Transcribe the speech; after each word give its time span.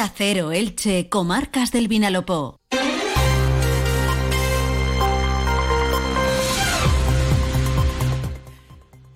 Onda 0.00 0.14
Cero 0.16 0.50
Elche, 0.50 1.10
Comarcas 1.10 1.72
del 1.72 1.86
Vinalopó. 1.86 2.59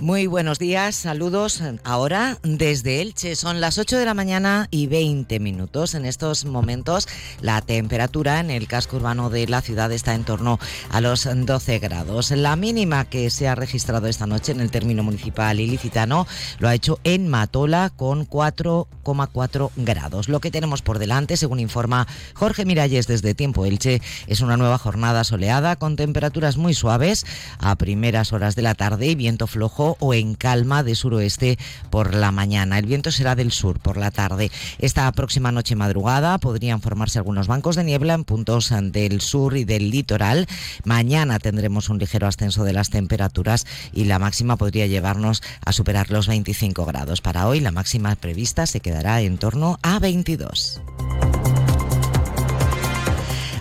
Muy 0.05 0.27
buenos 0.27 0.59
días, 0.59 0.97
saludos. 0.97 1.63
Ahora 1.83 2.37
desde 2.43 3.01
Elche 3.01 3.37
son 3.37 3.63
las 3.63 3.79
8 3.79 3.97
de 3.97 4.05
la 4.05 4.13
mañana 4.13 4.69
y 4.71 4.87
20 4.87 5.41
minutos. 5.41 5.95
En 5.95 6.05
estos 6.05 6.45
momentos 6.45 7.09
la 7.41 7.63
temperatura 7.63 8.39
en 8.41 8.51
el 8.51 8.69
casco 8.69 8.97
urbano 8.97 9.31
de 9.31 9.47
la 9.47 9.63
ciudad 9.63 9.91
está 9.93 10.15
en 10.15 10.25
torno 10.25 10.59
a 10.91 11.01
los 11.01 11.27
12 11.27 11.79
grados. 11.79 12.33
La 12.33 12.55
mínima 12.55 13.07
que 13.07 13.31
se 13.31 13.49
ha 13.49 13.55
registrado 13.55 14.07
esta 14.07 14.27
noche 14.27 14.53
en 14.53 14.61
el 14.61 14.71
término 14.71 15.03
municipal 15.03 15.59
ilicitano 15.59 16.27
lo 16.59 16.69
ha 16.69 16.75
hecho 16.75 17.01
en 17.05 17.29
Matola 17.29 17.91
con 17.97 18.29
4,4 18.29 19.71
grados. 19.75 20.29
Lo 20.29 20.41
que 20.41 20.51
tenemos 20.51 20.83
por 20.83 20.99
delante, 20.99 21.39
según 21.39 21.61
informa 21.61 22.07
Jorge 22.35 22.67
Miralles 22.67 23.07
desde 23.07 23.33
Tiempo 23.33 23.65
Elche, 23.65 24.03
es 24.27 24.43
una 24.43 24.59
nueva 24.59 24.77
jornada 24.77 25.25
soleada 25.25 25.77
con 25.77 25.97
temperaturas 25.97 26.59
muy 26.59 26.75
suaves 26.75 27.25
a 27.59 27.75
primeras 27.77 28.35
horas 28.35 28.55
de 28.55 28.61
la 28.61 28.75
tarde 28.75 29.07
y 29.07 29.15
viento 29.15 29.47
flojo 29.47 29.94
o 30.01 30.15
en 30.15 30.35
calma 30.35 30.83
de 30.83 30.95
suroeste 30.95 31.59
por 31.91 32.15
la 32.15 32.33
mañana. 32.33 32.79
El 32.79 32.87
viento 32.87 33.11
será 33.11 33.35
del 33.35 33.53
sur 33.53 33.79
por 33.79 33.97
la 33.97 34.11
tarde. 34.11 34.51
Esta 34.79 35.11
próxima 35.13 35.53
noche 35.53 35.77
madrugada 35.77 36.39
podrían 36.39 36.81
formarse 36.81 37.19
algunos 37.19 37.47
bancos 37.47 37.77
de 37.77 37.85
niebla 37.85 38.15
en 38.15 38.25
puntos 38.25 38.73
del 38.93 39.21
sur 39.21 39.57
y 39.57 39.65
del 39.65 39.91
litoral. 39.91 40.47
Mañana 40.85 41.39
tendremos 41.39 41.89
un 41.89 41.99
ligero 41.99 42.27
ascenso 42.27 42.65
de 42.65 42.73
las 42.73 42.91
temperaturas 42.91 43.67
y 43.93 44.05
la 44.05 44.19
máxima 44.19 44.57
podría 44.57 44.87
llevarnos 44.87 45.43
a 45.65 45.73
superar 45.73 46.11
los 46.11 46.29
25 46.29 46.85
grados. 46.85 47.21
Para 47.21 47.49
hoy 47.49 47.61
la 47.61 47.73
máxima 47.73 48.15
prevista 48.17 48.67
se 48.67 48.81
quedará 48.81 49.21
en 49.21 49.39
torno 49.39 49.79
a 49.83 49.99
22. 49.99 50.81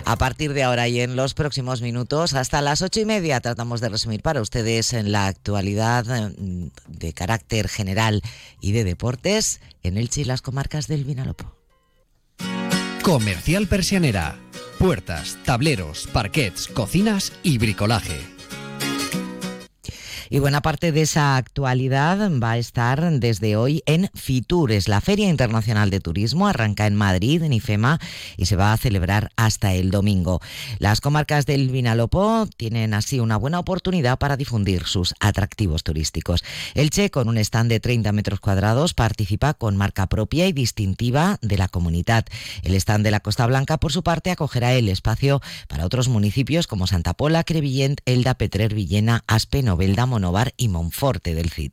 A 0.06 0.16
partir 0.16 0.52
de 0.52 0.62
ahora 0.62 0.86
y 0.88 1.00
en 1.00 1.16
los 1.16 1.34
próximos 1.34 1.80
minutos, 1.80 2.34
hasta 2.34 2.60
las 2.60 2.82
ocho 2.82 3.00
y 3.00 3.04
media, 3.06 3.40
tratamos 3.40 3.80
de 3.80 3.88
resumir 3.88 4.20
para 4.20 4.42
ustedes 4.42 4.92
en 4.92 5.12
la 5.12 5.26
actualidad 5.26 6.04
mm, 6.38 6.66
de 6.88 7.12
carácter 7.14 7.68
general 7.68 8.22
y 8.60 8.72
de 8.72 8.84
deportes 8.84 9.60
en 9.82 9.96
Elche 9.96 10.20
y 10.20 10.24
las 10.24 10.42
comarcas 10.42 10.88
del 10.88 11.04
Vinalopó. 11.04 11.56
Comercial 13.02 13.66
Persianera. 13.66 14.38
Puertas, 14.78 15.38
tableros, 15.44 16.08
parquets, 16.12 16.68
cocinas 16.68 17.32
y 17.42 17.58
bricolaje 17.58 18.33
y 20.30 20.38
buena 20.38 20.62
parte 20.62 20.92
de 20.92 21.02
esa 21.02 21.36
actualidad 21.36 22.30
va 22.40 22.52
a 22.52 22.58
estar 22.58 23.10
desde 23.20 23.56
hoy 23.56 23.82
en 23.86 24.10
Fitures, 24.14 24.88
la 24.88 25.00
Feria 25.00 25.28
Internacional 25.28 25.90
de 25.90 26.00
Turismo. 26.00 26.48
Arranca 26.48 26.86
en 26.86 26.94
Madrid, 26.94 27.42
en 27.42 27.52
IFEMA, 27.52 27.98
y 28.36 28.46
se 28.46 28.56
va 28.56 28.72
a 28.72 28.76
celebrar 28.76 29.30
hasta 29.36 29.74
el 29.74 29.90
domingo. 29.90 30.40
Las 30.78 31.00
comarcas 31.00 31.46
del 31.46 31.68
Vinalopó 31.68 32.48
tienen 32.56 32.94
así 32.94 33.20
una 33.20 33.36
buena 33.36 33.58
oportunidad 33.58 34.18
para 34.18 34.36
difundir 34.36 34.84
sus 34.84 35.14
atractivos 35.20 35.84
turísticos. 35.84 36.44
El 36.74 36.90
Che, 36.90 37.10
con 37.10 37.28
un 37.28 37.38
stand 37.38 37.70
de 37.70 37.80
30 37.80 38.12
metros 38.12 38.40
cuadrados, 38.40 38.94
participa 38.94 39.54
con 39.54 39.76
marca 39.76 40.06
propia 40.06 40.46
y 40.46 40.52
distintiva 40.52 41.38
de 41.42 41.58
la 41.58 41.68
comunidad. 41.68 42.24
El 42.62 42.74
stand 42.74 43.04
de 43.04 43.10
la 43.10 43.20
Costa 43.20 43.46
Blanca, 43.46 43.78
por 43.78 43.92
su 43.92 44.02
parte, 44.02 44.30
acogerá 44.30 44.72
el 44.74 44.88
espacio 44.88 45.40
para 45.68 45.84
otros 45.84 46.08
municipios 46.08 46.66
como 46.66 46.86
Santa 46.86 47.14
Pola, 47.14 47.44
Crevillent, 47.44 48.00
Elda, 48.04 48.34
Petrer, 48.34 48.74
Villena, 48.74 49.24
Aspe, 49.26 49.62
Novelda, 49.62 50.06
Monovar 50.14 50.54
y 50.56 50.68
Monforte 50.68 51.34
del 51.34 51.50
CID. 51.50 51.72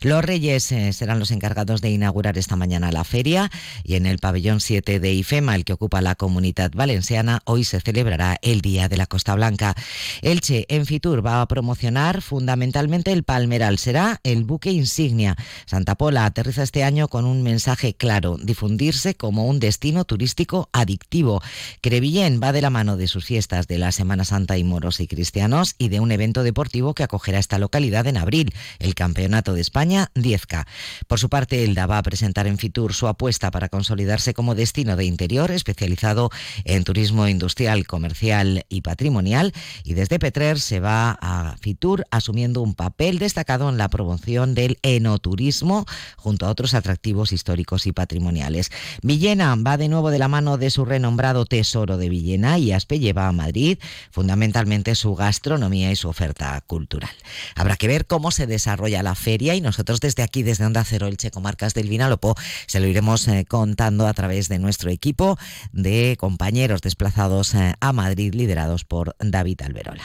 Los 0.00 0.24
Reyes 0.24 0.72
eh, 0.72 0.94
serán 0.94 1.18
los 1.18 1.30
encargados 1.30 1.82
de 1.82 1.90
inaugurar 1.90 2.38
esta 2.38 2.56
mañana 2.56 2.90
la 2.90 3.04
feria 3.04 3.50
y 3.84 3.96
en 3.96 4.06
el 4.06 4.18
pabellón 4.18 4.60
7 4.60 4.98
de 4.98 5.12
IFEMA, 5.12 5.54
el 5.56 5.66
que 5.66 5.74
ocupa 5.74 6.00
la 6.00 6.14
comunidad 6.14 6.72
valenciana, 6.74 7.42
hoy 7.44 7.64
se 7.64 7.82
celebrará 7.82 8.38
el 8.40 8.62
Día 8.62 8.88
de 8.88 8.96
la 8.96 9.04
Costa 9.04 9.34
Blanca. 9.34 9.74
Elche 10.22 10.64
en 10.70 10.86
Fitur 10.86 11.24
va 11.24 11.42
a 11.42 11.48
promocionar 11.48 12.22
fundamentalmente 12.22 13.12
el 13.12 13.24
Palmeral, 13.24 13.76
será 13.76 14.20
el 14.22 14.44
buque 14.44 14.70
insignia. 14.70 15.36
Santa 15.66 15.94
Pola 15.94 16.24
aterriza 16.24 16.62
este 16.62 16.84
año 16.84 17.08
con 17.08 17.26
un 17.26 17.42
mensaje 17.42 17.92
claro, 17.92 18.38
difundirse 18.42 19.16
como 19.16 19.46
un 19.46 19.60
destino 19.60 20.06
turístico 20.06 20.70
adictivo. 20.72 21.42
Crevillén 21.82 22.40
va 22.42 22.52
de 22.52 22.62
la 22.62 22.70
mano 22.70 22.96
de 22.96 23.06
sus 23.06 23.26
fiestas 23.26 23.66
de 23.66 23.76
la 23.76 23.92
Semana 23.92 24.24
Santa 24.24 24.56
y 24.56 24.64
moros 24.64 25.00
y 25.00 25.06
cristianos 25.06 25.74
y 25.76 25.90
de 25.90 26.00
un 26.00 26.10
evento 26.10 26.42
deportivo 26.42 26.94
que 26.94 27.02
acogerá 27.02 27.38
esta 27.38 27.58
localidad 27.58 27.81
en 27.82 28.16
abril, 28.16 28.54
el 28.78 28.94
Campeonato 28.94 29.54
de 29.54 29.60
España 29.60 30.10
10K. 30.14 30.66
Por 31.08 31.18
su 31.18 31.28
parte, 31.28 31.64
Elda 31.64 31.86
va 31.86 31.98
a 31.98 32.02
presentar 32.02 32.46
en 32.46 32.56
Fitur 32.56 32.94
su 32.94 33.08
apuesta 33.08 33.50
para 33.50 33.68
consolidarse 33.68 34.34
como 34.34 34.54
destino 34.54 34.96
de 34.96 35.04
interior 35.04 35.50
especializado 35.50 36.30
en 36.64 36.84
turismo 36.84 37.26
industrial, 37.26 37.86
comercial 37.86 38.64
y 38.68 38.82
patrimonial 38.82 39.52
y 39.84 39.94
desde 39.94 40.18
Petrer 40.18 40.60
se 40.60 40.78
va 40.78 41.18
a 41.20 41.56
Fitur 41.60 42.06
asumiendo 42.10 42.62
un 42.62 42.74
papel 42.74 43.18
destacado 43.18 43.68
en 43.68 43.78
la 43.78 43.88
promoción 43.88 44.54
del 44.54 44.78
enoturismo 44.82 45.84
junto 46.16 46.46
a 46.46 46.50
otros 46.50 46.74
atractivos 46.74 47.32
históricos 47.32 47.86
y 47.86 47.92
patrimoniales. 47.92 48.70
Villena 49.02 49.54
va 49.56 49.76
de 49.76 49.88
nuevo 49.88 50.10
de 50.10 50.18
la 50.18 50.28
mano 50.28 50.56
de 50.56 50.70
su 50.70 50.84
renombrado 50.84 51.46
Tesoro 51.46 51.96
de 51.96 52.08
Villena 52.08 52.58
y 52.58 52.72
Aspe 52.72 53.00
lleva 53.00 53.26
a 53.26 53.32
Madrid 53.32 53.78
fundamentalmente 54.10 54.94
su 54.94 55.14
gastronomía 55.14 55.90
y 55.90 55.96
su 55.96 56.08
oferta 56.08 56.60
cultural. 56.66 57.10
Habrá 57.56 57.71
que 57.76 57.88
ver 57.88 58.06
cómo 58.06 58.30
se 58.30 58.46
desarrolla 58.46 59.02
la 59.02 59.14
feria 59.14 59.54
y 59.54 59.60
nosotros 59.60 60.00
desde 60.00 60.22
aquí, 60.22 60.42
desde 60.42 60.66
Onda 60.66 60.84
Cero 60.84 61.06
Elche, 61.06 61.30
Comarcas 61.30 61.74
del 61.74 61.88
Vinalopó, 61.88 62.34
se 62.66 62.80
lo 62.80 62.86
iremos 62.86 63.26
eh, 63.28 63.44
contando 63.48 64.06
a 64.06 64.14
través 64.14 64.48
de 64.48 64.58
nuestro 64.58 64.90
equipo 64.90 65.38
de 65.72 66.16
compañeros 66.18 66.80
desplazados 66.80 67.54
eh, 67.54 67.74
a 67.80 67.92
Madrid, 67.92 68.34
liderados 68.34 68.84
por 68.84 69.16
David 69.20 69.62
Alberola. 69.62 70.04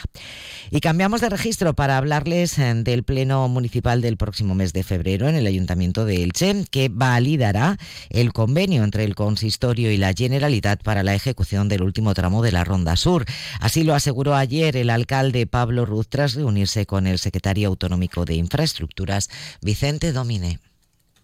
Y 0.70 0.80
cambiamos 0.80 1.20
de 1.20 1.30
registro 1.30 1.74
para 1.74 1.96
hablarles 1.96 2.58
eh, 2.58 2.74
del 2.74 3.02
Pleno 3.02 3.48
Municipal 3.48 4.00
del 4.00 4.16
próximo 4.16 4.54
mes 4.54 4.72
de 4.72 4.84
febrero 4.84 5.28
en 5.28 5.34
el 5.34 5.46
Ayuntamiento 5.46 6.04
de 6.04 6.22
Elche, 6.22 6.64
que 6.70 6.88
validará 6.90 7.76
el 8.10 8.32
convenio 8.32 8.84
entre 8.84 9.04
el 9.04 9.14
Consistorio 9.14 9.90
y 9.90 9.96
la 9.96 10.12
Generalitat 10.12 10.82
para 10.82 11.02
la 11.02 11.14
ejecución 11.14 11.68
del 11.68 11.82
último 11.82 12.14
tramo 12.14 12.42
de 12.42 12.52
la 12.52 12.64
Ronda 12.64 12.96
Sur. 12.96 13.24
Así 13.60 13.82
lo 13.82 13.94
aseguró 13.94 14.34
ayer 14.34 14.76
el 14.76 14.90
alcalde 14.90 15.46
Pablo 15.46 15.84
Ruz 15.84 16.08
tras 16.08 16.34
reunirse 16.34 16.86
con 16.86 17.06
el 17.06 17.18
secretario 17.18 17.57
Autonómico 17.64 18.24
de 18.24 18.34
Infraestructuras, 18.34 19.28
Vicente 19.60 20.12
Domine. 20.12 20.60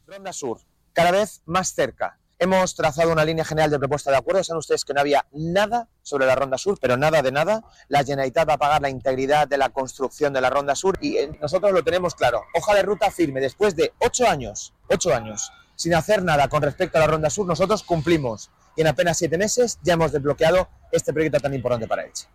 Ronda 0.06 0.32
Sur, 0.32 0.60
cada 0.92 1.10
vez 1.10 1.42
más 1.46 1.74
cerca. 1.74 2.18
Hemos 2.38 2.74
trazado 2.74 3.12
una 3.12 3.24
línea 3.24 3.44
general 3.44 3.70
de 3.70 3.78
propuesta 3.78 4.10
de 4.10 4.16
acuerdo. 4.16 4.42
Saben 4.42 4.58
ustedes 4.58 4.84
que 4.84 4.92
no 4.92 5.00
había 5.00 5.24
nada 5.32 5.88
sobre 6.02 6.26
la 6.26 6.34
Ronda 6.34 6.58
Sur, 6.58 6.78
pero 6.80 6.96
nada 6.96 7.22
de 7.22 7.30
nada. 7.30 7.62
La 7.88 8.04
Generalitat 8.04 8.48
va 8.48 8.54
a 8.54 8.58
pagar 8.58 8.82
la 8.82 8.90
integridad 8.90 9.46
de 9.46 9.56
la 9.56 9.70
construcción 9.70 10.32
de 10.32 10.40
la 10.40 10.50
Ronda 10.50 10.74
Sur 10.74 10.98
y 11.00 11.16
eh, 11.16 11.38
nosotros 11.40 11.72
lo 11.72 11.84
tenemos 11.84 12.14
claro. 12.14 12.42
Hoja 12.54 12.74
de 12.74 12.82
ruta 12.82 13.10
firme. 13.10 13.40
Después 13.40 13.76
de 13.76 13.92
ocho 14.00 14.28
años, 14.28 14.74
ocho 14.88 15.14
años, 15.14 15.52
sin 15.76 15.94
hacer 15.94 16.22
nada 16.22 16.48
con 16.48 16.62
respecto 16.62 16.98
a 16.98 17.02
la 17.02 17.06
Ronda 17.06 17.30
Sur, 17.30 17.46
nosotros 17.46 17.82
cumplimos. 17.82 18.50
Y 18.76 18.80
en 18.80 18.88
apenas 18.88 19.16
siete 19.16 19.38
meses 19.38 19.78
ya 19.82 19.94
hemos 19.94 20.10
desbloqueado 20.10 20.68
este 20.90 21.12
proyecto 21.12 21.38
tan 21.38 21.54
importante 21.54 21.86
para 21.86 22.04
Elche. 22.04 22.26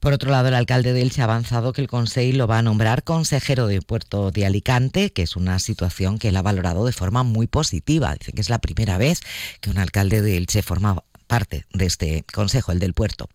Por 0.00 0.12
otro 0.12 0.30
lado, 0.30 0.48
el 0.48 0.54
alcalde 0.54 0.92
de 0.92 1.02
Elche 1.02 1.20
ha 1.20 1.24
avanzado 1.24 1.72
que 1.72 1.80
el 1.80 1.88
Consejo 1.88 2.36
lo 2.36 2.46
va 2.46 2.58
a 2.58 2.62
nombrar 2.62 3.04
consejero 3.04 3.66
de 3.66 3.82
Puerto 3.82 4.30
de 4.30 4.46
Alicante, 4.46 5.12
que 5.12 5.22
es 5.22 5.36
una 5.36 5.58
situación 5.58 6.18
que 6.18 6.28
él 6.28 6.36
ha 6.36 6.42
valorado 6.42 6.84
de 6.84 6.92
forma 6.92 7.22
muy 7.22 7.46
positiva. 7.46 8.14
Dice 8.18 8.32
que 8.32 8.40
es 8.40 8.50
la 8.50 8.58
primera 8.58 8.98
vez 8.98 9.20
que 9.60 9.70
un 9.70 9.78
alcalde 9.78 10.22
de 10.22 10.36
Elche 10.36 10.62
forma 10.62 11.02
parte 11.30 11.64
de 11.72 11.86
este 11.86 12.24
Consejo, 12.34 12.72
el 12.72 12.80
del 12.80 12.92
Puerto. 12.92 13.28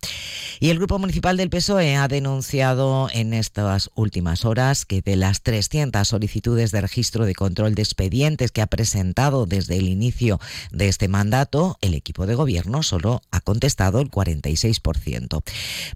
Y 0.60 0.68
el 0.68 0.76
Grupo 0.76 0.98
Municipal 0.98 1.38
del 1.38 1.48
PSOE 1.48 1.96
ha 1.96 2.08
denunciado 2.08 3.08
en 3.10 3.32
estas 3.32 3.90
últimas 3.94 4.44
horas 4.44 4.84
que 4.84 5.00
de 5.00 5.16
las 5.16 5.40
300 5.40 6.06
solicitudes 6.06 6.72
de 6.72 6.82
registro 6.82 7.24
de 7.24 7.34
control 7.34 7.74
de 7.74 7.80
expedientes 7.80 8.52
que 8.52 8.60
ha 8.60 8.66
presentado 8.66 9.46
desde 9.46 9.78
el 9.78 9.88
inicio 9.88 10.38
de 10.72 10.88
este 10.88 11.08
mandato, 11.08 11.78
el 11.80 11.94
equipo 11.94 12.26
de 12.26 12.34
gobierno 12.34 12.82
solo 12.82 13.22
ha 13.30 13.40
contestado 13.40 14.00
el 14.00 14.10
46%. 14.10 15.42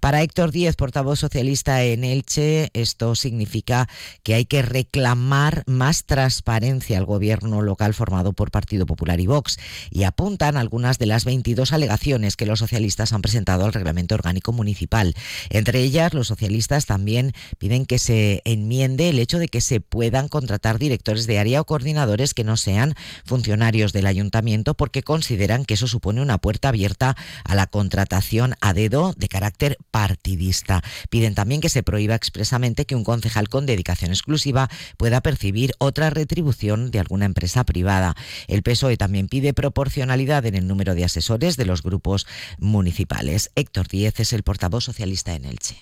Para 0.01 0.23
Héctor 0.23 0.53
Díez, 0.53 0.77
portavoz 0.77 1.19
socialista 1.19 1.83
en 1.83 2.05
Elche, 2.05 2.71
esto 2.73 3.15
significa 3.15 3.91
que 4.23 4.33
hay 4.33 4.47
que 4.47 4.63
reclamar 4.63 5.65
más 5.67 6.05
transparencia 6.05 6.97
al 6.97 7.05
gobierno 7.05 7.61
local 7.61 7.93
formado 7.93 8.33
por 8.33 8.51
Partido 8.51 8.87
Popular 8.87 9.21
y 9.21 9.27
Vox 9.27 9.59
y 9.91 10.05
apuntan 10.05 10.57
algunas 10.57 10.99
de 10.99 11.05
las 11.05 11.27
22 11.27 11.75
alegaciones 11.75 11.90
alegaciones 11.91 12.37
que 12.37 12.47
los 12.47 12.61
socialistas 12.61 13.13
han 13.13 13.21
presentado 13.21 13.65
al 13.65 13.73
reglamento 13.73 14.15
orgánico 14.15 14.53
municipal. 14.53 15.15
Entre 15.49 15.81
ellas, 15.81 16.15
los 16.15 16.29
socialistas 16.29 16.87
también 16.87 17.33
piden 17.59 17.85
que 17.85 17.99
se 17.99 18.43
enmiende 18.45 19.09
el 19.09 19.19
hecho 19.19 19.41
de 19.41 19.49
que 19.49 19.61
se 19.61 19.81
puedan 19.81 20.29
contratar 20.29 20.79
directores 20.79 21.27
de 21.27 21.41
área 21.41 21.61
o 21.61 21.65
coordinadores 21.65 22.33
que 22.33 22.45
no 22.45 22.57
sean 22.57 22.95
funcionarios 23.25 23.93
del 23.93 24.07
ayuntamiento 24.07 24.75
porque 24.75 25.03
consideran 25.03 25.65
que 25.65 25.75
eso 25.75 25.89
supone 25.89 26.23
una 26.23 26.39
puerta 26.39 26.69
abierta 26.69 27.17
a 27.45 27.55
la 27.57 27.67
contratación 27.67 28.55
a 28.61 28.73
dedo 28.73 29.13
de 29.17 29.29
carácter 29.29 29.77
partidista. 29.91 30.83
Piden 31.09 31.35
también 31.35 31.61
que 31.61 31.69
se 31.69 31.83
prohíba 31.83 32.15
expresamente 32.15 32.85
que 32.85 32.95
un 32.95 33.03
concejal 33.03 33.49
con 33.49 33.67
dedicación 33.67 34.13
exclusiva 34.13 34.71
pueda 34.97 35.23
percibir 35.23 35.73
otra 35.79 36.11
retribución 36.11 36.93
de 36.93 37.01
alguna 37.01 37.25
empresa 37.25 37.65
privada. 37.65 38.15
El 38.47 38.63
PSOE 38.63 38.97
también 38.97 39.27
pide 39.27 39.55
proporcionalidad 39.55 40.47
en 40.47 40.55
el 40.55 40.69
número 40.69 40.95
de 40.95 41.05
asesores 41.05 41.57
de 41.57 41.65
los 41.65 41.80
grupos 41.83 42.27
municipales. 42.59 43.51
Héctor 43.55 43.89
Díez 43.89 44.21
es 44.21 44.33
el 44.33 44.43
portavoz 44.43 44.85
socialista 44.85 45.35
en 45.35 45.45
Elche. 45.45 45.77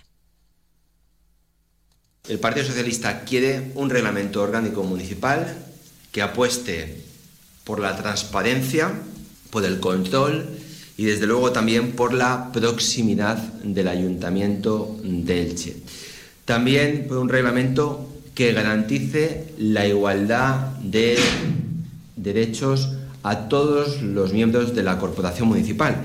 El 2.29 2.39
Partido 2.39 2.67
Socialista 2.67 3.25
quiere 3.25 3.73
un 3.75 3.89
reglamento 3.89 4.43
orgánico 4.43 4.83
municipal 4.83 5.57
que 6.13 6.21
apueste 6.21 7.03
por 7.65 7.81
la 7.81 7.97
transparencia, 7.97 8.93
por 9.51 9.65
el 9.65 9.81
control 9.81 10.47
y 10.99 11.05
desde 11.05 11.27
luego 11.27 11.53
también 11.53 11.93
por 11.93 12.13
la 12.13 12.51
proximidad 12.53 13.39
del 13.63 13.89
Ayuntamiento 13.89 14.99
de 15.03 15.43
Elche. 15.43 15.77
También 16.45 17.07
por 17.09 17.19
un 17.19 17.29
reglamento 17.29 18.09
que 18.35 18.53
garantice 18.53 19.53
la 19.59 19.87
igualdad 19.87 20.73
de 20.83 21.19
derechos 22.17 22.91
a 23.23 23.49
todos 23.49 24.03
los 24.03 24.33
miembros 24.33 24.75
de 24.75 24.83
la 24.83 24.99
corporación 24.99 25.49
municipal. 25.49 25.97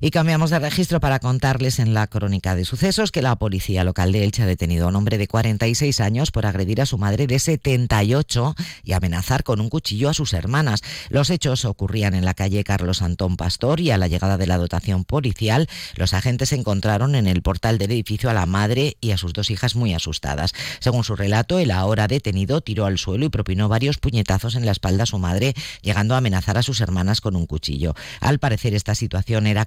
Y 0.00 0.10
cambiamos 0.10 0.50
de 0.50 0.58
registro 0.58 1.00
para 1.00 1.18
contarles 1.18 1.78
en 1.78 1.94
la 1.94 2.06
crónica 2.06 2.54
de 2.54 2.64
sucesos 2.64 3.12
que 3.12 3.22
la 3.22 3.36
policía 3.36 3.84
local 3.84 4.12
de 4.12 4.24
Elche 4.24 4.42
ha 4.42 4.46
detenido 4.46 4.86
a 4.86 4.88
un 4.88 4.96
hombre 4.96 5.18
de 5.18 5.28
46 5.28 6.00
años 6.00 6.30
por 6.30 6.46
agredir 6.46 6.80
a 6.80 6.86
su 6.86 6.98
madre 6.98 7.26
de 7.26 7.38
78 7.38 8.54
y 8.82 8.92
amenazar 8.92 9.44
con 9.44 9.60
un 9.60 9.68
cuchillo 9.68 10.08
a 10.08 10.14
sus 10.14 10.32
hermanas. 10.32 10.82
Los 11.08 11.30
hechos 11.30 11.64
ocurrían 11.64 12.14
en 12.14 12.24
la 12.24 12.34
calle 12.34 12.64
Carlos 12.64 13.02
Antón 13.02 13.36
Pastor 13.36 13.80
y 13.80 13.90
a 13.90 13.98
la 13.98 14.08
llegada 14.08 14.36
de 14.36 14.46
la 14.46 14.58
dotación 14.58 15.04
policial, 15.04 15.68
los 15.96 16.14
agentes 16.14 16.52
encontraron 16.52 17.14
en 17.14 17.26
el 17.26 17.42
portal 17.42 17.78
del 17.78 17.92
edificio 17.92 18.30
a 18.30 18.34
la 18.34 18.46
madre 18.46 18.96
y 19.00 19.12
a 19.12 19.18
sus 19.18 19.32
dos 19.32 19.50
hijas 19.50 19.76
muy 19.76 19.94
asustadas. 19.94 20.52
Según 20.80 21.04
su 21.04 21.16
relato, 21.16 21.58
el 21.58 21.70
ahora 21.70 22.08
detenido 22.08 22.60
tiró 22.60 22.86
al 22.86 22.98
suelo 22.98 23.26
y 23.26 23.28
propinó 23.28 23.68
varios 23.68 23.98
puñetazos 23.98 24.54
en 24.54 24.66
la 24.66 24.72
espalda 24.72 25.04
a 25.04 25.06
su 25.06 25.18
madre, 25.18 25.54
llegando 25.82 26.14
a 26.14 26.18
amenazar 26.18 26.58
a 26.58 26.62
sus 26.62 26.80
hermanas 26.80 27.20
con 27.20 27.36
un 27.36 27.46
cuchillo. 27.46 27.94
Al 28.20 28.38
parecer, 28.38 28.74
esta 28.74 28.94
situación 28.94 29.46
era 29.46 29.66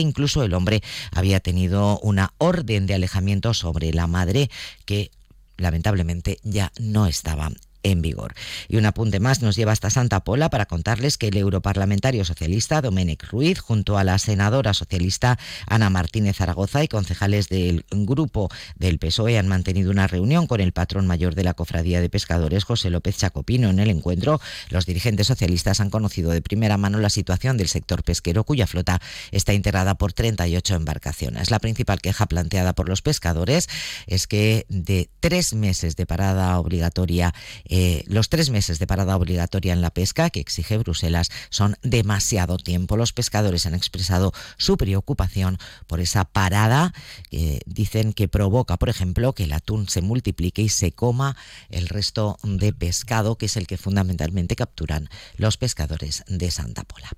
Incluso 0.00 0.42
el 0.42 0.54
hombre 0.54 0.82
había 1.12 1.40
tenido 1.40 1.98
una 2.00 2.32
orden 2.38 2.86
de 2.86 2.94
alejamiento 2.94 3.54
sobre 3.54 3.92
la 3.92 4.06
madre 4.06 4.50
que 4.84 5.10
lamentablemente 5.56 6.38
ya 6.42 6.72
no 6.78 7.06
estaba 7.06 7.50
en 7.82 8.02
vigor. 8.02 8.34
Y 8.68 8.76
un 8.76 8.86
apunte 8.86 9.20
más 9.20 9.42
nos 9.42 9.56
lleva 9.56 9.72
hasta 9.72 9.90
Santa 9.90 10.24
Pola 10.24 10.50
para 10.50 10.66
contarles 10.66 11.18
que 11.18 11.28
el 11.28 11.36
europarlamentario 11.36 12.24
socialista 12.24 12.80
Domènec 12.80 13.24
Ruiz, 13.30 13.58
junto 13.58 13.98
a 13.98 14.04
la 14.04 14.18
senadora 14.18 14.74
socialista 14.74 15.38
Ana 15.66 15.90
Martínez 15.90 16.36
Zaragoza 16.36 16.82
y 16.82 16.88
concejales 16.88 17.48
del 17.48 17.84
grupo 17.90 18.50
del 18.76 18.98
PSOE, 18.98 19.38
han 19.38 19.48
mantenido 19.48 19.90
una 19.90 20.06
reunión 20.06 20.46
con 20.46 20.60
el 20.60 20.72
patrón 20.72 21.06
mayor 21.06 21.34
de 21.34 21.44
la 21.44 21.54
Cofradía 21.54 22.00
de 22.00 22.10
Pescadores, 22.10 22.64
José 22.64 22.90
López 22.90 23.16
Chacopino. 23.16 23.70
En 23.70 23.78
el 23.78 23.90
encuentro, 23.90 24.40
los 24.70 24.86
dirigentes 24.86 25.26
socialistas 25.26 25.80
han 25.80 25.90
conocido 25.90 26.30
de 26.30 26.42
primera 26.42 26.76
mano 26.76 26.98
la 26.98 27.10
situación 27.10 27.56
del 27.56 27.68
sector 27.68 28.02
pesquero, 28.02 28.44
cuya 28.44 28.66
flota 28.66 29.00
está 29.30 29.52
integrada 29.52 29.94
por 29.94 30.12
38 30.12 30.74
embarcaciones. 30.74 31.50
La 31.50 31.58
principal 31.58 32.00
queja 32.00 32.26
planteada 32.26 32.72
por 32.74 32.88
los 32.88 33.02
pescadores 33.02 33.68
es 34.06 34.26
que 34.26 34.66
de 34.68 35.10
tres 35.20 35.54
meses 35.54 35.96
de 35.96 36.06
parada 36.06 36.58
obligatoria 36.58 37.34
eh, 37.74 38.04
los 38.06 38.28
tres 38.28 38.50
meses 38.50 38.78
de 38.78 38.86
parada 38.86 39.16
obligatoria 39.16 39.72
en 39.72 39.80
la 39.80 39.88
pesca 39.88 40.28
que 40.28 40.40
exige 40.40 40.76
Bruselas 40.76 41.30
son 41.48 41.76
demasiado 41.80 42.58
tiempo. 42.58 42.98
Los 42.98 43.14
pescadores 43.14 43.64
han 43.64 43.74
expresado 43.74 44.34
su 44.58 44.76
preocupación 44.76 45.56
por 45.86 46.00
esa 46.00 46.26
parada 46.26 46.92
que 47.30 47.62
dicen 47.64 48.12
que 48.12 48.28
provoca, 48.28 48.76
por 48.76 48.90
ejemplo, 48.90 49.32
que 49.32 49.44
el 49.44 49.54
atún 49.54 49.88
se 49.88 50.02
multiplique 50.02 50.60
y 50.60 50.68
se 50.68 50.92
coma 50.92 51.34
el 51.70 51.88
resto 51.88 52.36
de 52.42 52.74
pescado, 52.74 53.38
que 53.38 53.46
es 53.46 53.56
el 53.56 53.66
que 53.66 53.78
fundamentalmente 53.78 54.54
capturan 54.54 55.08
los 55.38 55.56
pescadores 55.56 56.24
de 56.28 56.50
Santa 56.50 56.84
Pola. 56.84 57.08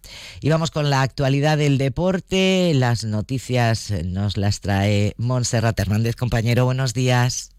Y 0.41 0.51
vamos 0.51 0.71
con 0.71 0.89
la 0.89 1.03
actualidad 1.03 1.59
del 1.59 1.79
deporte. 1.79 2.71
Las 2.75 3.03
noticias 3.03 3.93
nos 4.05 4.37
las 4.37 4.61
trae 4.61 5.15
Montserrat 5.19 5.81
Hernández, 5.81 6.15
compañero. 6.15 6.65
Buenos 6.65 6.95
días. 6.95 7.54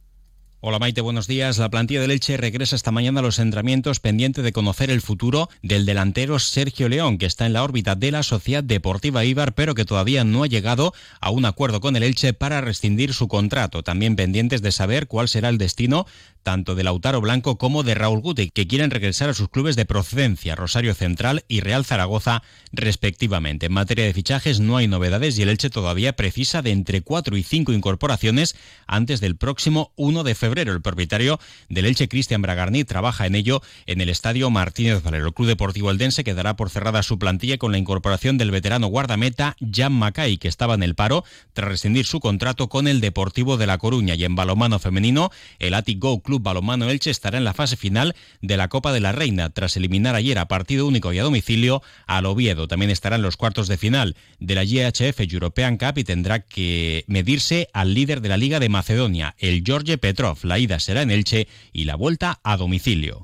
Hola 0.67 0.79
Maite, 0.79 1.01
buenos 1.01 1.27
días. 1.27 1.59
La 1.59 1.69
plantilla 1.69 2.01
del 2.01 2.09
Elche 2.09 2.37
regresa 2.37 2.75
esta 2.75 2.89
mañana 2.89 3.19
a 3.19 3.21
los 3.21 3.37
entrenamientos 3.37 3.99
pendiente 3.99 4.41
de 4.41 4.51
conocer 4.51 4.89
el 4.89 4.99
futuro 4.99 5.47
del 5.61 5.85
delantero 5.85 6.39
Sergio 6.39 6.89
León, 6.89 7.19
que 7.19 7.27
está 7.27 7.45
en 7.45 7.53
la 7.53 7.63
órbita 7.63 7.93
de 7.93 8.09
la 8.09 8.23
Sociedad 8.23 8.63
Deportiva 8.63 9.23
Ibar, 9.23 9.53
pero 9.53 9.75
que 9.75 9.85
todavía 9.85 10.23
no 10.23 10.41
ha 10.41 10.47
llegado 10.47 10.91
a 11.21 11.29
un 11.29 11.45
acuerdo 11.45 11.81
con 11.81 11.95
el 11.95 12.01
Elche 12.01 12.33
para 12.33 12.61
rescindir 12.61 13.13
su 13.13 13.27
contrato. 13.27 13.83
También 13.83 14.15
pendientes 14.15 14.63
de 14.63 14.71
saber 14.71 15.05
cuál 15.05 15.27
será 15.27 15.49
el 15.49 15.59
destino 15.59 16.07
tanto 16.41 16.75
de 16.75 16.83
Lautaro 16.83 17.21
Blanco 17.21 17.57
como 17.57 17.81
de 17.81 17.95
Raúl 17.95 18.21
Guti, 18.21 18.51
que 18.51 18.67
quieren 18.67 18.91
regresar 18.91 19.29
a 19.29 19.33
sus 19.33 19.49
clubes 19.49 19.75
de 19.75 19.85
procedencia, 19.85 20.55
Rosario 20.55 20.93
Central 20.93 21.43
y 21.47 21.61
Real 21.61 21.85
Zaragoza, 21.85 22.43
respectivamente. 22.71 23.65
En 23.65 23.73
materia 23.73 24.05
de 24.05 24.13
fichajes 24.13 24.59
no 24.59 24.77
hay 24.77 24.87
novedades 24.87 25.39
y 25.39 25.41
el 25.41 25.49
Elche 25.49 25.71
todavía 25.71 26.15
precisa 26.15 26.61
de 26.61 26.69
entre 26.69 27.01
4 27.01 27.35
y 27.35 27.41
5 27.41 27.73
incorporaciones 27.73 28.55
antes 28.85 29.21
del 29.21 29.37
próximo 29.37 29.91
1 29.95 30.23
de 30.23 30.35
febrero. 30.35 30.54
El 30.61 30.81
propietario 30.81 31.39
del 31.69 31.85
Elche, 31.85 32.07
Cristian 32.07 32.41
Bragarni, 32.41 32.83
trabaja 32.83 33.25
en 33.25 33.35
ello 33.35 33.61
en 33.85 34.01
el 34.01 34.09
estadio 34.09 34.49
Martínez 34.49 35.03
Valero. 35.03 35.27
El 35.27 35.33
Club 35.33 35.47
Deportivo 35.47 35.91
Eldense 35.91 36.23
quedará 36.23 36.55
por 36.55 36.69
cerrada 36.69 37.03
su 37.03 37.19
plantilla 37.19 37.57
con 37.57 37.71
la 37.71 37.77
incorporación 37.77 38.37
del 38.37 38.51
veterano 38.51 38.87
guardameta 38.87 39.55
Jan 39.59 39.93
Macay, 39.93 40.37
que 40.37 40.47
estaba 40.47 40.75
en 40.75 40.83
el 40.83 40.95
paro 40.95 41.23
tras 41.53 41.67
rescindir 41.67 42.05
su 42.05 42.19
contrato 42.19 42.69
con 42.69 42.87
el 42.87 43.01
Deportivo 43.01 43.57
de 43.57 43.67
La 43.67 43.77
Coruña. 43.77 44.15
Y 44.15 44.23
en 44.23 44.35
balomano 44.35 44.79
femenino, 44.79 45.31
el 45.59 45.73
Atic 45.73 45.99
Club 46.23 46.41
Balomano 46.41 46.89
Elche 46.89 47.09
estará 47.09 47.37
en 47.37 47.43
la 47.43 47.53
fase 47.53 47.77
final 47.77 48.15
de 48.41 48.57
la 48.57 48.67
Copa 48.67 48.93
de 48.93 48.99
la 48.99 49.11
Reina, 49.11 49.49
tras 49.49 49.77
eliminar 49.77 50.15
ayer 50.15 50.37
a 50.37 50.47
partido 50.47 50.87
único 50.87 51.13
y 51.13 51.19
a 51.19 51.23
domicilio 51.23 51.81
al 52.05 52.25
Oviedo. 52.25 52.67
También 52.67 52.91
estará 52.91 53.15
en 53.15 53.21
los 53.21 53.37
cuartos 53.37 53.67
de 53.67 53.77
final 53.77 54.15
de 54.39 54.55
la 54.55 54.63
GHF 54.63 55.19
European 55.31 55.77
Cup 55.77 55.97
y 55.97 56.03
tendrá 56.03 56.39
que 56.39 57.03
medirse 57.07 57.69
al 57.73 57.93
líder 57.93 58.21
de 58.21 58.29
la 58.29 58.37
Liga 58.37 58.59
de 58.59 58.69
Macedonia, 58.69 59.35
el 59.39 59.63
George 59.65 59.97
Petrov. 59.97 60.37
La 60.45 60.59
ida 60.59 60.79
será 60.79 61.01
en 61.01 61.09
Elche 61.09 61.47
y 61.73 61.85
la 61.85 61.95
vuelta 61.95 62.39
a 62.43 62.55
domicilio. 62.55 63.23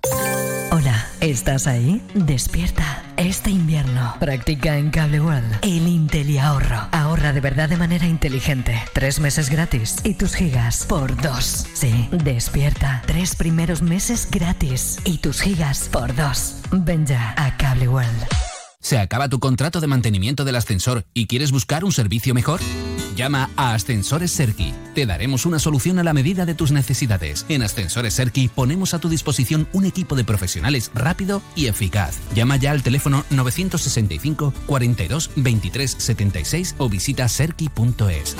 Hola, 0.71 1.07
¿estás 1.19 1.67
ahí? 1.67 2.01
Despierta. 2.15 3.03
Este 3.15 3.51
invierno 3.51 4.15
practica 4.19 4.77
en 4.77 4.89
Cable 4.89 5.19
World 5.19 5.59
el 5.61 5.87
Intel 5.87 6.39
ahorro. 6.39 6.87
Ahorra 6.91 7.31
de 7.33 7.41
verdad 7.41 7.69
de 7.69 7.77
manera 7.77 8.07
inteligente. 8.07 8.81
Tres 8.93 9.19
meses 9.19 9.51
gratis 9.51 9.97
y 10.03 10.15
tus 10.15 10.33
gigas 10.33 10.85
por 10.87 11.15
dos. 11.21 11.67
Sí, 11.73 12.09
despierta. 12.11 13.03
Tres 13.05 13.35
primeros 13.35 13.83
meses 13.83 14.27
gratis 14.31 14.97
y 15.05 15.19
tus 15.19 15.41
gigas 15.41 15.89
por 15.91 16.15
dos. 16.15 16.55
Ven 16.71 17.05
ya 17.05 17.35
a 17.37 17.55
Cable 17.57 17.87
World. 17.87 18.25
¿Se 18.79 18.97
acaba 18.97 19.29
tu 19.29 19.39
contrato 19.39 19.79
de 19.79 19.85
mantenimiento 19.85 20.43
del 20.43 20.55
ascensor 20.55 21.05
y 21.13 21.27
quieres 21.27 21.51
buscar 21.51 21.83
un 21.83 21.91
servicio 21.91 22.33
mejor? 22.33 22.61
Llama 23.15 23.49
a 23.55 23.73
Ascensores 23.73 24.31
Serki. 24.31 24.73
Te 24.95 25.05
daremos 25.05 25.45
una 25.45 25.59
solución 25.59 25.99
a 25.99 26.03
la 26.03 26.13
medida 26.13 26.45
de 26.45 26.55
tus 26.55 26.71
necesidades. 26.71 27.45
En 27.49 27.63
Ascensores 27.63 28.13
Serki 28.13 28.47
ponemos 28.47 28.93
a 28.93 28.99
tu 28.99 29.09
disposición 29.09 29.67
un 29.73 29.85
equipo 29.85 30.15
de 30.15 30.23
profesionales 30.23 30.91
rápido 30.93 31.41
y 31.55 31.67
eficaz. 31.67 32.17
Llama 32.33 32.57
ya 32.57 32.71
al 32.71 32.83
teléfono 32.83 33.23
965 33.29 34.53
42 34.65 35.31
23 35.35 35.91
76 35.97 36.75
o 36.77 36.89
visita 36.89 37.27
serki.es. 37.27 38.35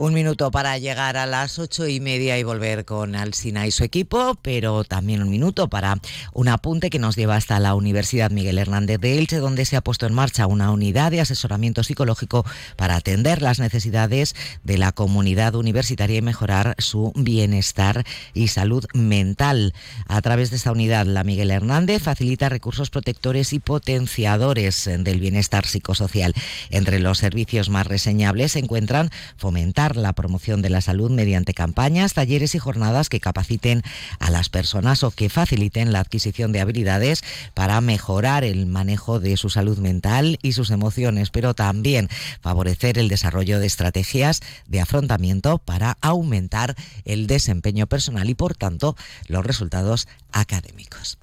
Un 0.00 0.14
minuto 0.14 0.52
para 0.52 0.78
llegar 0.78 1.16
a 1.16 1.26
las 1.26 1.58
ocho 1.58 1.88
y 1.88 1.98
media 1.98 2.38
y 2.38 2.44
volver 2.44 2.84
con 2.84 3.16
Alsina 3.16 3.66
y 3.66 3.72
su 3.72 3.82
equipo, 3.82 4.38
pero 4.42 4.84
también 4.84 5.22
un 5.22 5.28
minuto 5.28 5.66
para 5.66 5.98
un 6.32 6.46
apunte 6.46 6.88
que 6.88 7.00
nos 7.00 7.16
lleva 7.16 7.34
hasta 7.34 7.58
la 7.58 7.74
Universidad 7.74 8.30
Miguel 8.30 8.58
Hernández 8.58 9.00
de 9.00 9.18
Elche, 9.18 9.38
donde 9.38 9.64
se 9.64 9.76
ha 9.76 9.80
puesto 9.80 10.06
en 10.06 10.14
marcha 10.14 10.46
una 10.46 10.70
unidad 10.70 11.10
de 11.10 11.20
asesoramiento 11.20 11.82
psicológico 11.82 12.46
para 12.76 12.94
atender 12.94 13.42
las 13.42 13.58
necesidades 13.58 14.36
de 14.62 14.78
la 14.78 14.92
comunidad 14.92 15.56
universitaria 15.56 16.18
y 16.18 16.22
mejorar 16.22 16.76
su 16.78 17.12
bienestar 17.16 18.04
y 18.34 18.48
salud 18.48 18.86
mental. 18.94 19.74
A 20.06 20.22
través 20.22 20.50
de 20.50 20.58
esta 20.58 20.70
unidad, 20.70 21.06
la 21.06 21.24
Miguel 21.24 21.50
Hernández 21.50 22.04
facilita 22.04 22.48
recursos 22.48 22.90
protectores 22.90 23.52
y 23.52 23.58
potenciadores 23.58 24.84
del 24.84 25.18
bienestar 25.18 25.66
psicosocial. 25.66 26.34
Entre 26.70 27.00
los 27.00 27.18
servicios 27.18 27.68
más 27.68 27.88
reseñables 27.88 28.52
se 28.52 28.60
encuentran 28.60 29.10
fomentar 29.36 29.87
la 29.96 30.12
promoción 30.12 30.62
de 30.62 30.70
la 30.70 30.80
salud 30.80 31.10
mediante 31.10 31.54
campañas, 31.54 32.14
talleres 32.14 32.54
y 32.54 32.58
jornadas 32.58 33.08
que 33.08 33.20
capaciten 33.20 33.82
a 34.18 34.30
las 34.30 34.48
personas 34.48 35.02
o 35.04 35.10
que 35.10 35.28
faciliten 35.28 35.92
la 35.92 36.00
adquisición 36.00 36.52
de 36.52 36.60
habilidades 36.60 37.22
para 37.54 37.80
mejorar 37.80 38.44
el 38.44 38.66
manejo 38.66 39.20
de 39.20 39.36
su 39.36 39.50
salud 39.50 39.78
mental 39.78 40.38
y 40.42 40.52
sus 40.52 40.70
emociones, 40.70 41.30
pero 41.30 41.54
también 41.54 42.08
favorecer 42.40 42.98
el 42.98 43.08
desarrollo 43.08 43.60
de 43.60 43.66
estrategias 43.66 44.40
de 44.66 44.80
afrontamiento 44.80 45.58
para 45.58 45.96
aumentar 46.00 46.74
el 47.04 47.26
desempeño 47.26 47.86
personal 47.86 48.28
y, 48.28 48.34
por 48.34 48.54
tanto, 48.56 48.96
los 49.26 49.44
resultados 49.44 50.08
académicos. 50.32 51.18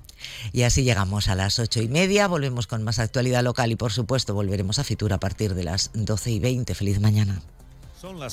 Y 0.54 0.64
así 0.64 0.84
llegamos 0.84 1.28
a 1.28 1.36
las 1.36 1.60
ocho 1.60 1.82
y 1.82 1.88
media, 1.88 2.28
volvemos 2.28 2.66
con 2.66 2.84
más 2.84 2.98
actualidad 2.98 3.44
local 3.44 3.72
y 3.72 3.76
por 3.76 3.92
supuesto 3.92 4.34
volveremos 4.34 4.80
a 4.80 4.84
Fitur 4.84 5.14
a 5.14 5.20
partir 5.20 5.54
de 5.54 5.64
las 5.64 5.92
doce 5.94 6.32
y 6.32 6.40
veinte. 6.40 6.74
Feliz 6.74 7.00
mañana. 7.00 7.42
Son 8.02 8.20
las 8.20 8.24